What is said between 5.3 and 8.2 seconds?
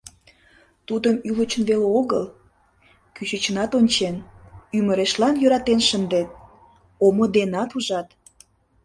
йӧратен шындет, омо денат ужат.